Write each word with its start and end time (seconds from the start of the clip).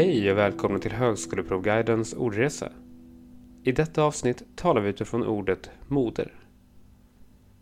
Hej 0.00 0.30
och 0.30 0.38
välkomna 0.38 0.78
till 0.78 0.92
Högskoleprovguidens 0.92 2.14
ordresa. 2.14 2.72
I 3.64 3.72
detta 3.72 4.02
avsnitt 4.02 4.42
talar 4.56 4.80
vi 4.80 4.88
utifrån 4.88 5.26
ordet 5.26 5.70
moder. 5.88 6.34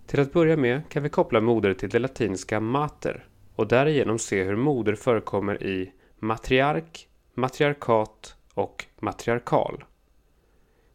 Till 0.06 0.20
att 0.20 0.32
börja 0.32 0.56
med 0.56 0.88
kan 0.88 1.02
vi 1.02 1.08
koppla 1.08 1.40
moder 1.40 1.74
till 1.74 1.88
det 1.88 1.98
latinska 1.98 2.60
mater 2.60 3.26
och 3.54 3.68
därigenom 3.68 4.18
se 4.18 4.44
hur 4.44 4.56
moder 4.56 4.94
förekommer 4.94 5.62
i 5.62 5.92
matriark, 6.18 7.08
matriarkat 7.34 8.36
och 8.54 8.84
matriarkal. 9.00 9.84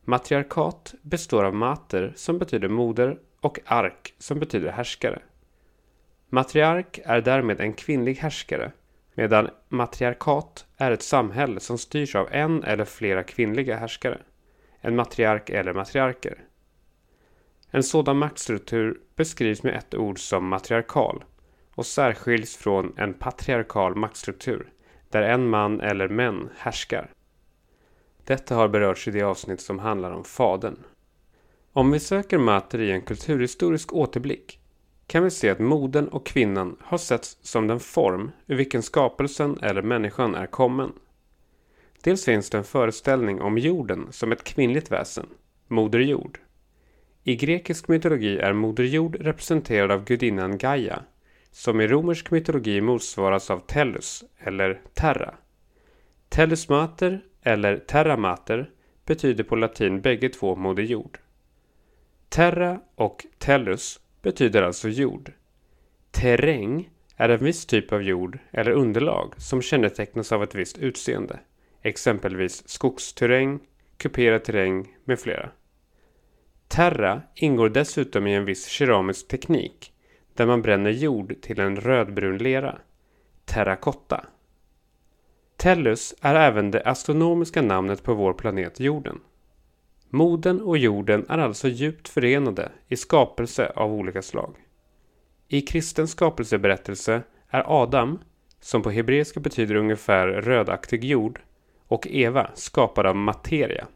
Matriarkat 0.05 0.93
består 1.01 1.43
av 1.43 1.55
mater 1.55 2.13
som 2.15 2.39
betyder 2.39 2.69
moder 2.69 3.19
och 3.41 3.59
ark 3.65 4.13
som 4.17 4.39
betyder 4.39 4.71
härskare. 4.71 5.21
Matriark 6.29 6.99
är 7.03 7.21
därmed 7.21 7.59
en 7.59 7.73
kvinnlig 7.73 8.15
härskare 8.15 8.71
medan 9.13 9.49
matriarkat 9.69 10.65
är 10.77 10.91
ett 10.91 11.01
samhälle 11.01 11.59
som 11.59 11.77
styrs 11.77 12.15
av 12.15 12.27
en 12.31 12.63
eller 12.63 12.85
flera 12.85 13.23
kvinnliga 13.23 13.75
härskare, 13.75 14.21
en 14.81 14.95
matriark 14.95 15.49
eller 15.49 15.73
matriarker. 15.73 16.43
En 17.69 17.83
sådan 17.83 18.17
maktstruktur 18.17 18.99
beskrivs 19.15 19.63
med 19.63 19.75
ett 19.75 19.95
ord 19.95 20.19
som 20.19 20.47
matriarkal 20.47 21.23
och 21.75 21.85
särskiljs 21.85 22.57
från 22.57 22.93
en 22.97 23.13
patriarkal 23.13 23.95
maktstruktur 23.95 24.71
där 25.09 25.21
en 25.21 25.49
man 25.49 25.81
eller 25.81 26.07
män 26.07 26.49
härskar. 26.57 27.11
Detta 28.25 28.55
har 28.55 28.67
berörts 28.67 29.07
i 29.07 29.11
det 29.11 29.21
avsnitt 29.21 29.61
som 29.61 29.79
handlar 29.79 30.11
om 30.11 30.23
fadern. 30.23 30.77
Om 31.73 31.91
vi 31.91 31.99
söker 31.99 32.37
mater 32.37 32.81
i 32.81 32.91
en 32.91 33.01
kulturhistorisk 33.01 33.93
återblick 33.93 34.59
kan 35.07 35.23
vi 35.23 35.29
se 35.29 35.49
att 35.49 35.59
moden 35.59 36.07
och 36.07 36.25
kvinnan 36.25 36.77
har 36.81 36.97
setts 36.97 37.37
som 37.41 37.67
den 37.67 37.79
form 37.79 38.31
ur 38.47 38.55
vilken 38.55 38.83
skapelsen 38.83 39.57
eller 39.61 39.81
människan 39.81 40.35
är 40.35 40.45
kommen. 40.45 40.91
Dels 42.03 42.25
finns 42.25 42.49
det 42.49 42.57
en 42.57 42.63
föreställning 42.63 43.41
om 43.41 43.57
jorden 43.57 44.07
som 44.11 44.31
ett 44.31 44.43
kvinnligt 44.43 44.91
väsen, 44.91 45.25
Moder 45.67 45.99
Jord. 45.99 46.39
I 47.23 47.35
grekisk 47.35 47.87
mytologi 47.87 48.37
är 48.37 48.53
Moder 48.53 48.83
Jord 48.83 49.15
representerad 49.19 49.91
av 49.91 50.03
gudinnan 50.03 50.57
Gaia, 50.57 51.03
som 51.51 51.81
i 51.81 51.87
romersk 51.87 52.31
mytologi 52.31 52.81
motsvaras 52.81 53.51
av 53.51 53.59
Tellus, 53.59 54.23
eller 54.37 54.81
Terra. 54.93 55.35
Tellus 56.29 56.69
Mater, 56.69 57.21
eller 57.41 57.77
Terra 57.77 58.17
Mater, 58.17 58.69
betyder 59.05 59.43
på 59.43 59.55
latin 59.55 60.01
bägge 60.01 60.29
två 60.29 60.55
Moder 60.55 60.83
Jord. 60.83 61.19
Terra 62.29 62.79
och 62.95 63.25
Tellus 63.37 63.99
betyder 64.23 64.61
alltså 64.61 64.89
jord. 64.89 65.31
Terräng 66.11 66.89
är 67.15 67.29
en 67.29 67.43
viss 67.43 67.65
typ 67.65 67.93
av 67.93 68.03
jord 68.03 68.39
eller 68.51 68.71
underlag 68.71 69.33
som 69.37 69.61
kännetecknas 69.61 70.31
av 70.31 70.43
ett 70.43 70.55
visst 70.55 70.77
utseende, 70.77 71.39
exempelvis 71.81 72.69
skogsterräng, 72.69 73.59
kuperad 73.97 74.43
terräng 74.43 74.95
med 75.03 75.19
flera. 75.19 75.49
Terra 76.67 77.21
ingår 77.35 77.69
dessutom 77.69 78.27
i 78.27 78.33
en 78.33 78.45
viss 78.45 78.67
keramisk 78.67 79.27
teknik 79.27 79.93
där 80.33 80.45
man 80.45 80.61
bränner 80.61 80.91
jord 80.91 81.41
till 81.41 81.59
en 81.59 81.75
rödbrun 81.75 82.37
lera, 82.37 82.79
terrakotta. 83.45 84.25
Tellus 85.57 86.15
är 86.21 86.35
även 86.35 86.71
det 86.71 86.81
astronomiska 86.81 87.61
namnet 87.61 88.03
på 88.03 88.13
vår 88.13 88.33
planet 88.33 88.79
jorden. 88.79 89.19
Moden 90.15 90.61
och 90.61 90.77
jorden 90.77 91.25
är 91.29 91.37
alltså 91.37 91.67
djupt 91.67 92.09
förenade 92.09 92.71
i 92.87 92.95
skapelse 92.95 93.71
av 93.75 93.93
olika 93.93 94.21
slag. 94.21 94.55
I 95.47 95.61
kristen 95.61 96.07
skapelseberättelse 96.07 97.23
är 97.49 97.81
Adam, 97.81 98.19
som 98.59 98.81
på 98.81 98.89
hebreiska 98.89 99.39
betyder 99.39 99.75
ungefär 99.75 100.27
rödaktig 100.27 101.03
jord, 101.03 101.41
och 101.87 102.07
Eva 102.07 102.51
skapade 102.53 103.09
av 103.09 103.15
materia. 103.15 103.87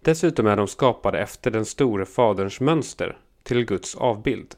Dessutom 0.00 0.46
är 0.46 0.56
de 0.56 0.68
skapade 0.68 1.18
efter 1.18 1.50
den 1.50 1.64
store 1.64 2.06
faderns 2.06 2.60
mönster 2.60 3.18
till 3.42 3.64
Guds 3.64 3.94
avbild. 3.94 4.54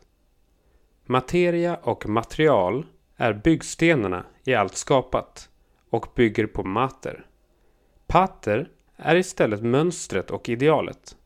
Materia 1.06 1.76
och 1.76 2.08
material 2.08 2.86
är 3.16 3.32
byggstenarna 3.32 4.25
i 4.44 4.54
allt 4.54 4.76
skapat 4.76 5.48
och 5.91 6.06
bygger 6.14 6.47
på 6.47 6.62
mater. 6.62 7.26
Pater 8.06 8.69
är 9.04 9.16
istället 9.16 9.62
mönstret 9.62 10.30
och 10.30 10.48
idealet. 10.48 11.16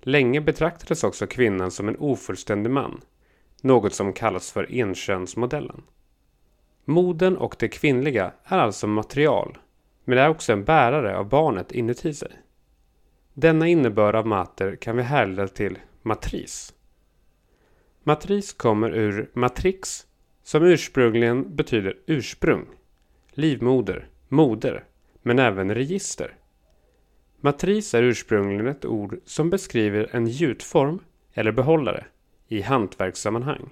Länge 0.00 0.40
betraktades 0.40 1.04
också 1.04 1.26
kvinnan 1.26 1.70
som 1.70 1.88
en 1.88 1.96
ofullständig 1.96 2.70
man, 2.70 3.00
något 3.60 3.94
som 3.94 4.12
kallas 4.12 4.52
för 4.52 4.72
enkönsmodellen. 4.72 5.82
Moden 6.84 7.36
och 7.36 7.56
det 7.58 7.68
kvinnliga 7.68 8.32
är 8.44 8.58
alltså 8.58 8.86
material, 8.86 9.58
men 10.04 10.18
är 10.18 10.28
också 10.28 10.52
en 10.52 10.64
bärare 10.64 11.16
av 11.16 11.28
barnet 11.28 11.72
inuti 11.72 12.14
sig. 12.14 12.32
Denna 13.34 13.68
innebörd 13.68 14.14
av 14.14 14.26
mater 14.26 14.76
kan 14.76 14.96
vi 14.96 15.02
härleda 15.02 15.48
till 15.48 15.78
matris. 16.02 16.74
Matris 18.02 18.52
kommer 18.52 18.90
ur 18.90 19.30
matrix, 19.32 20.06
som 20.42 20.62
ursprungligen 20.64 21.56
betyder 21.56 21.96
ursprung, 22.06 22.66
livmoder, 23.30 24.08
moder, 24.28 24.84
men 25.22 25.38
även 25.38 25.74
register. 25.74 26.36
Matris 27.44 27.94
är 27.94 28.02
ursprungligen 28.02 28.66
ett 28.66 28.84
ord 28.84 29.18
som 29.24 29.50
beskriver 29.50 30.08
en 30.12 30.26
gjutform 30.26 30.98
eller 31.34 31.52
behållare 31.52 32.06
i 32.48 32.60
hantverkssammanhang. 32.62 33.70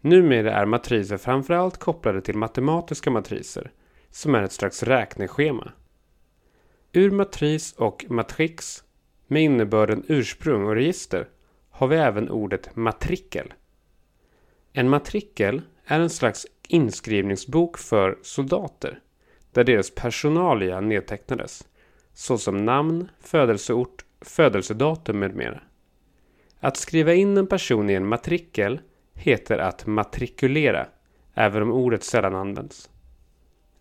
Numera 0.00 0.52
är 0.54 0.66
matriser 0.66 1.16
framförallt 1.16 1.78
kopplade 1.78 2.20
till 2.20 2.36
matematiska 2.36 3.10
matriser 3.10 3.72
som 4.10 4.34
är 4.34 4.42
ett 4.42 4.52
slags 4.52 4.82
räkneschema. 4.82 5.72
Ur 6.92 7.10
matris 7.10 7.72
och 7.72 8.04
matrix 8.08 8.84
med 9.26 9.42
innebörden 9.42 10.04
ursprung 10.08 10.64
och 10.64 10.74
register 10.74 11.28
har 11.70 11.86
vi 11.86 11.96
även 11.96 12.30
ordet 12.30 12.76
matrikel. 12.76 13.54
En 14.72 14.88
matrikel 14.88 15.62
är 15.84 16.00
en 16.00 16.10
slags 16.10 16.46
inskrivningsbok 16.68 17.78
för 17.78 18.18
soldater 18.22 19.00
där 19.52 19.64
deras 19.64 19.94
personalia 19.94 20.80
nedtecknades 20.80 21.64
såsom 22.14 22.64
namn, 22.64 23.08
födelseort, 23.20 24.04
födelsedatum 24.20 25.18
med 25.18 25.34
mera. 25.34 25.60
Att 26.60 26.76
skriva 26.76 27.14
in 27.14 27.36
en 27.36 27.46
person 27.46 27.90
i 27.90 27.94
en 27.94 28.06
matrikel 28.06 28.80
heter 29.14 29.58
att 29.58 29.86
matrikulera, 29.86 30.86
även 31.34 31.62
om 31.62 31.72
ordet 31.72 32.04
sällan 32.04 32.34
används. 32.34 32.90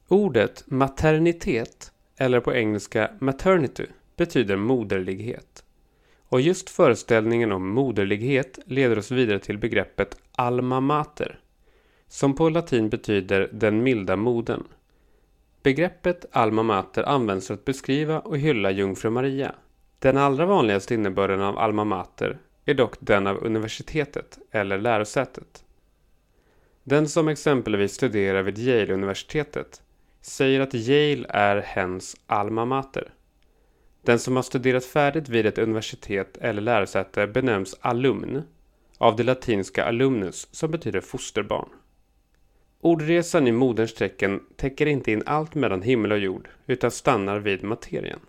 Ordet 0.08 0.64
maternitet, 0.68 1.92
eller 2.18 2.40
på 2.40 2.54
engelska 2.54 3.12
maternity, 3.20 3.86
betyder 4.16 4.56
moderlighet. 4.56 5.64
Och 6.24 6.42
just 6.42 6.70
föreställningen 6.70 7.52
om 7.52 7.70
moderlighet 7.70 8.60
leder 8.66 8.98
oss 8.98 9.12
vidare 9.12 9.40
till 9.40 9.58
begreppet 9.58 10.18
alma 10.32 10.80
mater, 10.80 11.40
som 12.08 12.36
på 12.36 12.50
latin 12.50 12.90
betyder 12.90 13.50
den 13.54 13.84
milda 13.84 14.16
moden. 14.16 14.64
Begreppet 15.64 16.26
alma 16.32 16.64
mater 16.64 17.04
används 17.04 17.48
för 17.48 17.54
att 17.54 17.66
beskriva 17.66 18.20
och 18.20 18.38
hylla 18.38 18.72
jungfru 18.72 19.10
Maria. 19.10 19.56
Den 20.00 20.18
allra 20.18 20.46
vanligaste 20.46 20.94
innebörden 20.94 21.42
av 21.42 21.58
alma 21.58 21.84
mater 21.84 22.40
är 22.66 22.74
dock 22.74 22.96
den 23.00 23.28
av 23.28 23.44
universitetet 23.44 24.40
eller 24.52 24.78
lärosätet. 24.78 25.64
Den 26.84 27.08
som 27.10 27.28
exempelvis 27.28 27.94
studerar 27.94 28.42
vid 28.44 28.58
Yale-universitetet 28.58 29.82
säger 30.22 30.60
att 30.60 30.74
Yale 30.74 31.26
är 31.30 31.62
hens 31.62 32.16
alma 32.26 32.66
mater. 32.66 33.14
Den 34.02 34.20
som 34.20 34.36
har 34.36 34.44
studerat 34.44 34.86
färdigt 34.86 35.30
vid 35.30 35.46
ett 35.46 35.58
universitet 35.58 36.38
eller 36.38 36.62
lärosäte 36.62 37.28
benämns 37.28 37.78
alumn 37.82 38.44
av 38.98 39.16
det 39.16 39.24
latinska 39.24 39.86
alumnus 39.86 40.48
som 40.52 40.72
betyder 40.72 41.02
fosterbarn. 41.02 41.70
Ordresan 42.84 43.48
i 43.48 43.52
moderns 43.52 43.94
tecken 43.94 44.44
täcker 44.56 44.86
inte 44.86 45.12
in 45.12 45.24
allt 45.26 45.56
mellan 45.56 45.82
himmel 45.82 46.12
och 46.12 46.20
jord 46.20 46.50
utan 46.66 46.92
stannar 46.92 47.40
vid 47.40 47.64
materien. 47.64 48.20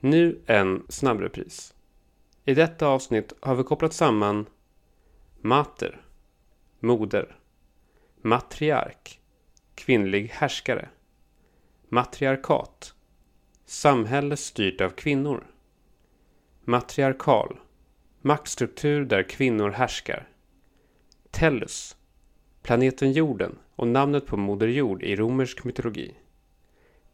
Nu 0.00 0.40
en 0.46 0.82
snabbrepris. 0.88 1.74
I 2.44 2.54
detta 2.54 2.86
avsnitt 2.86 3.32
har 3.40 3.54
vi 3.54 3.62
kopplat 3.62 3.92
samman 3.92 4.46
mater, 5.40 6.00
moder, 6.80 7.36
matriark, 8.22 9.20
kvinnlig 9.74 10.28
härskare, 10.28 10.88
matriarkat, 11.88 12.94
samhälle 13.64 14.36
styrt 14.36 14.80
av 14.80 14.90
kvinnor, 14.90 15.46
matriarkal, 16.64 17.60
maktstruktur 18.20 19.04
där 19.04 19.22
kvinnor 19.22 19.70
härskar, 19.70 20.28
tellus, 21.30 21.96
planeten 22.62 23.12
jorden 23.12 23.58
och 23.76 23.88
namnet 23.88 24.26
på 24.26 24.36
Moder 24.36 24.68
Jord 24.68 25.02
i 25.02 25.16
romersk 25.16 25.64
mytologi. 25.64 26.14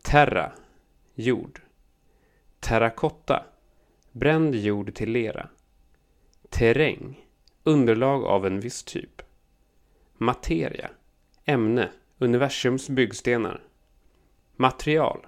Terra, 0.03 0.53
jord. 1.15 1.61
Terrakotta, 2.61 3.45
bränd 4.13 4.55
jord 4.55 4.95
till 4.95 5.11
lera. 5.11 5.49
Terräng, 6.49 7.25
underlag 7.63 8.25
av 8.25 8.47
en 8.47 8.61
viss 8.61 8.83
typ. 8.83 9.23
Materia, 10.17 10.91
ämne, 11.45 11.91
Universums 12.21 12.89
byggstenar. 12.89 13.63
Material. 14.57 15.27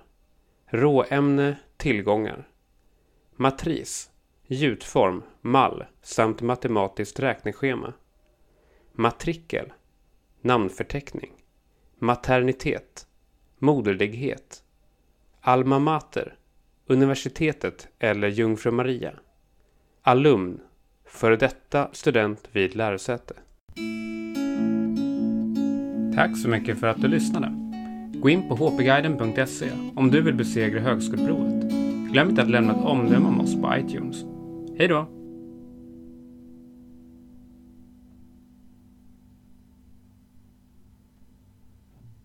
Råämne, 0.67 1.57
tillgångar. 1.77 2.49
Matris. 3.37 4.11
Gjutform, 4.47 5.23
mall 5.41 5.85
samt 6.03 6.41
matematiskt 6.41 7.21
räkneschema. 7.21 7.93
Matrikel. 8.93 9.73
Namnförteckning. 10.43 11.31
Maternitet. 11.99 13.07
Moderlighet. 13.59 14.63
Alma 15.41 15.79
mater. 15.79 16.35
Universitetet 16.87 17.89
eller 17.99 18.29
Jungfru 18.29 18.71
Maria. 18.71 19.13
Alumn. 20.03 20.61
Före 21.05 21.37
detta 21.37 21.89
student 21.93 22.49
vid 22.53 22.77
lärosäte. 22.77 23.35
Tack 26.15 26.39
så 26.39 26.49
mycket 26.49 26.81
för 26.81 26.87
att 26.87 27.01
du 27.01 27.09
lyssnade. 27.09 27.53
Gå 28.15 28.31
in 28.31 28.49
på 28.49 28.55
hpguiden.se 28.55 29.71
om 29.97 30.11
du 30.11 30.23
vill 30.23 30.35
besegra 30.35 30.81
högskoleprovet. 30.81 31.73
Glöm 32.13 32.31
inte 32.31 32.43
att 32.43 32.51
lämna 32.51 32.73
ett 32.73 32.85
omdöme 32.85 33.29
om 33.29 33.41
oss 33.41 33.55
på 33.63 33.77
iTunes. 33.77 34.17
Hej 34.79 34.89
då! 34.89 35.20